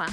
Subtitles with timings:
[0.00, 0.08] Olá!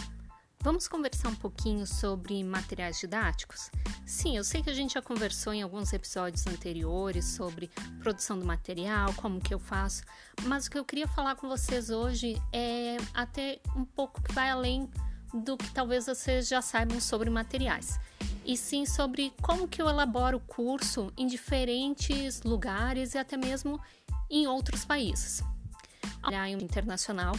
[0.59, 3.71] Vamos conversar um pouquinho sobre materiais didáticos?
[4.05, 8.45] Sim, eu sei que a gente já conversou em alguns episódios anteriores sobre produção do
[8.45, 10.03] material, como que eu faço,
[10.43, 14.49] mas o que eu queria falar com vocês hoje é até um pouco que vai
[14.49, 14.89] além
[15.33, 17.97] do que talvez vocês já saibam sobre materiais,
[18.45, 23.79] e sim sobre como que eu elaboro o curso em diferentes lugares e até mesmo
[24.29, 25.41] em outros países.
[26.59, 27.31] Internacional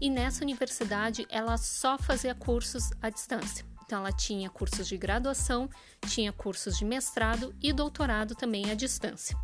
[0.00, 3.64] e nessa universidade ela só fazia cursos à distância.
[3.84, 5.68] Então ela tinha cursos de graduação,
[6.06, 9.36] tinha cursos de mestrado e doutorado também à distância.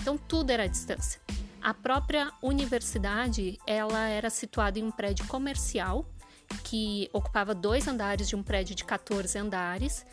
[0.00, 1.20] Então tudo era à distância.
[1.60, 6.08] A própria universidade ela era situada em um prédio comercial
[6.64, 10.04] que ocupava dois andares de um prédio de 14 andares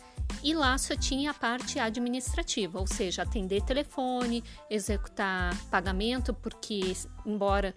[0.42, 7.74] e lá só tinha a parte administrativa, ou seja, atender telefone, executar pagamento, porque embora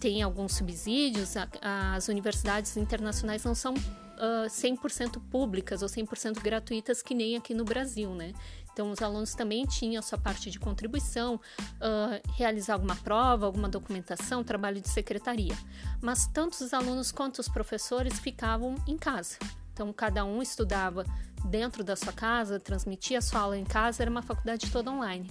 [0.00, 7.14] tenha alguns subsídios, as universidades internacionais não são uh, 100% públicas ou 100% gratuitas que
[7.14, 8.32] nem aqui no Brasil, né?
[8.78, 13.68] Então, os alunos também tinham a sua parte de contribuição, uh, realizar alguma prova, alguma
[13.68, 15.58] documentação, trabalho de secretaria.
[16.00, 19.36] Mas tanto os alunos quanto os professores ficavam em casa.
[19.72, 21.04] Então, cada um estudava
[21.44, 25.28] dentro da sua casa, transmitia a sua aula em casa, era uma faculdade toda online.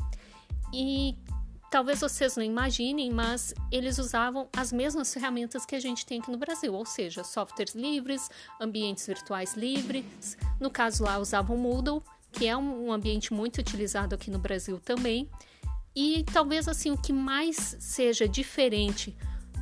[0.74, 1.16] E
[1.72, 6.30] talvez vocês não imaginem, mas eles usavam as mesmas ferramentas que a gente tem aqui
[6.30, 10.38] no Brasil, ou seja, softwares livres, ambientes virtuais livres.
[10.60, 12.04] No caso lá, usavam Moodle,
[12.38, 15.28] que é um ambiente muito utilizado aqui no Brasil também.
[15.96, 19.18] E talvez assim o que mais seja diferente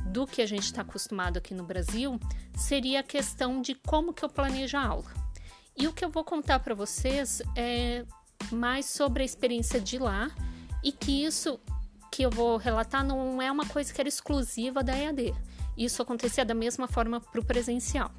[0.08, 2.20] do que a gente está acostumado aqui no Brasil
[2.54, 5.10] seria a questão de como que eu planejo a aula.
[5.76, 8.04] E o que eu vou contar para vocês é
[8.52, 10.30] mais sobre a experiência de lá
[10.84, 11.58] e que isso
[12.12, 15.34] que eu vou relatar não é uma coisa que era exclusiva da EAD.
[15.76, 18.10] Isso acontecia da mesma forma para o presencial.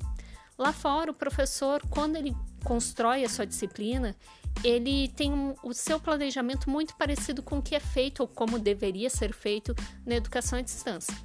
[0.57, 4.15] Lá fora, o professor, quando ele constrói a sua disciplina,
[4.63, 8.59] ele tem um, o seu planejamento muito parecido com o que é feito ou como
[8.59, 9.75] deveria ser feito
[10.05, 11.15] na educação à distância.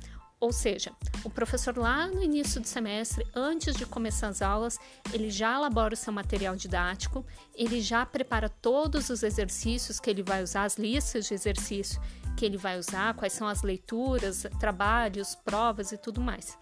[0.42, 0.90] Ou seja,
[1.22, 4.76] o professor lá no início do semestre, antes de começar as aulas,
[5.12, 10.20] ele já elabora o seu material didático, ele já prepara todos os exercícios que ele
[10.20, 12.02] vai usar, as listas de exercício
[12.36, 16.58] que ele vai usar, quais são as leituras, trabalhos, provas e tudo mais.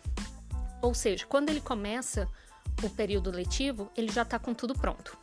[0.83, 2.29] Ou seja, quando ele começa
[2.83, 5.17] o período letivo, ele já está com tudo pronto.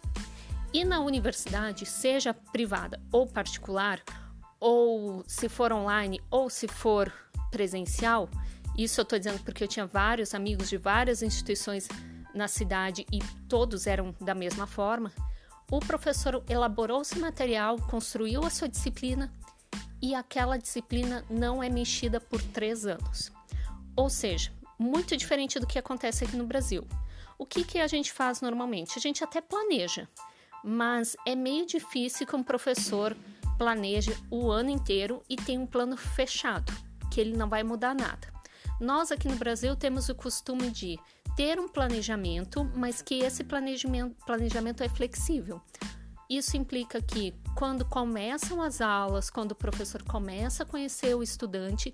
[0.77, 3.99] E na universidade, seja privada ou particular,
[4.59, 7.11] ou se for online ou se for
[7.49, 8.29] presencial,
[8.77, 11.87] isso eu estou dizendo porque eu tinha vários amigos de várias instituições
[12.31, 13.17] na cidade e
[13.49, 15.11] todos eram da mesma forma.
[15.71, 19.33] O professor elaborou seu material, construiu a sua disciplina
[19.99, 23.31] e aquela disciplina não é mexida por três anos.
[23.95, 26.87] Ou seja, muito diferente do que acontece aqui no Brasil.
[27.35, 28.99] O que, que a gente faz normalmente?
[28.99, 30.07] A gente até planeja,
[30.63, 33.15] mas é meio difícil que um professor
[33.57, 36.71] planeje o ano inteiro e tenha um plano fechado
[37.09, 38.27] que ele não vai mudar nada.
[38.79, 40.99] Nós aqui no Brasil temos o costume de
[41.35, 45.61] ter um planejamento, mas que esse planejamento, planejamento é flexível.
[46.29, 51.93] Isso implica que quando começam as aulas, quando o professor começa a conhecer o estudante,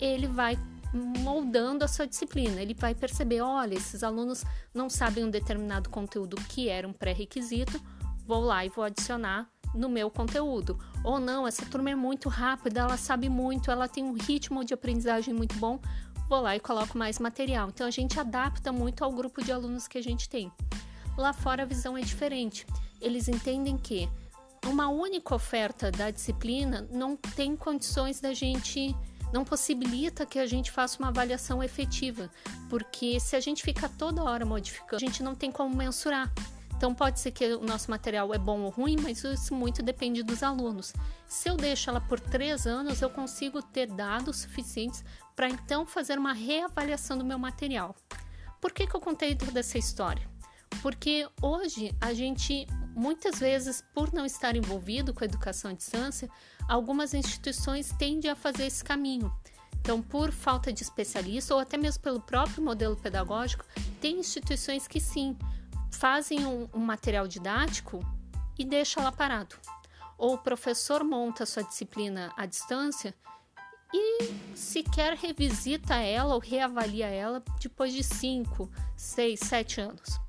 [0.00, 0.58] ele vai
[0.92, 2.60] moldando a sua disciplina.
[2.60, 4.44] Ele vai perceber, olha, esses alunos
[4.74, 7.80] não sabem um determinado conteúdo que era um pré-requisito,
[8.28, 10.78] vou lá e vou adicionar no meu conteúdo.
[11.02, 14.74] Ou não, essa turma é muito rápida, ela sabe muito, ela tem um ritmo de
[14.74, 15.80] aprendizagem muito bom,
[16.28, 17.70] vou lá e coloco mais material.
[17.70, 20.52] Então a gente adapta muito ao grupo de alunos que a gente tem.
[21.16, 22.66] Lá fora a visão é diferente.
[23.00, 24.08] Eles entendem que
[24.66, 28.94] uma única oferta da disciplina não tem condições da gente
[29.32, 32.30] não possibilita que a gente faça uma avaliação efetiva,
[32.68, 36.32] porque se a gente fica toda hora modificando, a gente não tem como mensurar.
[36.78, 40.22] Então pode ser que o nosso material é bom ou ruim, mas isso muito depende
[40.22, 40.94] dos alunos.
[41.26, 45.04] Se eu deixo ela por três anos, eu consigo ter dados suficientes
[45.34, 47.96] para então fazer uma reavaliação do meu material.
[48.60, 50.22] Por que, que eu contei toda essa história?
[50.80, 52.64] Porque hoje a gente,
[52.94, 56.30] muitas vezes, por não estar envolvido com a educação à distância,
[56.68, 59.32] algumas instituições tendem a fazer esse caminho.
[59.80, 63.64] Então, por falta de especialista ou até mesmo pelo próprio modelo pedagógico,
[64.00, 65.36] tem instituições que sim
[65.98, 68.00] fazem um, um material didático
[68.56, 69.56] e deixa lá parado.
[70.16, 73.12] Ou o professor monta sua disciplina à distância
[73.92, 80.20] e sequer revisita ela ou reavalia ela depois de 5, 6, 7 anos.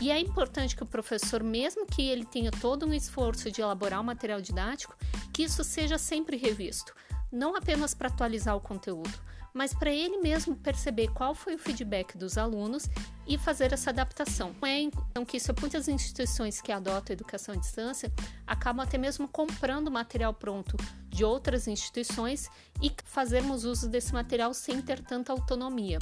[0.00, 3.98] E é importante que o professor, mesmo que ele tenha todo um esforço de elaborar
[3.98, 4.96] o um material didático,
[5.32, 6.94] que isso seja sempre revisto,
[7.32, 9.18] não apenas para atualizar o conteúdo,
[9.58, 12.88] mas para ele mesmo perceber qual foi o feedback dos alunos
[13.26, 14.54] e fazer essa adaptação.
[14.62, 18.12] É então que isso muitas instituições que adotam a educação à distância
[18.46, 20.76] acabam até mesmo comprando material pronto
[21.08, 22.48] de outras instituições
[22.80, 25.98] e fazermos uso desse material sem ter tanta autonomia.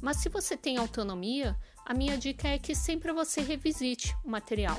[0.00, 1.54] Mas se você tem autonomia,
[1.84, 4.78] a minha dica é que sempre você revisite o material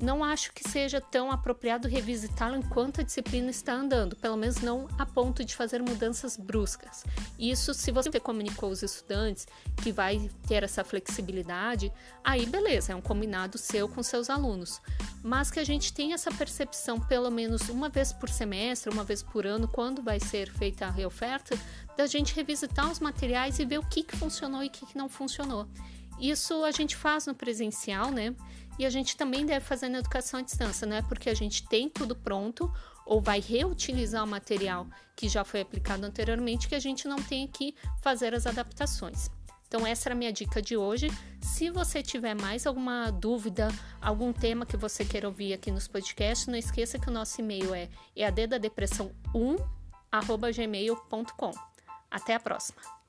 [0.00, 4.88] não acho que seja tão apropriado revisitá-lo enquanto a disciplina está andando, pelo menos não
[4.98, 7.04] a ponto de fazer mudanças bruscas.
[7.38, 9.46] Isso, se você comunicou aos estudantes
[9.82, 11.92] que vai ter essa flexibilidade,
[12.24, 14.80] aí beleza, é um combinado seu com seus alunos.
[15.22, 19.22] Mas que a gente tenha essa percepção, pelo menos uma vez por semestre, uma vez
[19.22, 21.58] por ano, quando vai ser feita a reoferta,
[21.96, 24.96] da gente revisitar os materiais e ver o que, que funcionou e o que, que
[24.96, 25.68] não funcionou.
[26.18, 28.34] Isso a gente faz no presencial, né?
[28.80, 31.68] E a gente também deve fazer na educação à distância, não é porque a gente
[31.68, 32.72] tem tudo pronto
[33.04, 37.46] ou vai reutilizar o material que já foi aplicado anteriormente que a gente não tem
[37.46, 39.28] que fazer as adaptações.
[39.68, 41.10] Então, essa era a minha dica de hoje.
[41.42, 43.68] Se você tiver mais alguma dúvida,
[44.00, 47.74] algum tema que você queira ouvir aqui nos podcasts, não esqueça que o nosso e-mail
[47.74, 47.86] é
[48.16, 49.62] eaddadepressão1
[50.56, 51.52] gmail.com.
[52.10, 52.99] Até a próxima!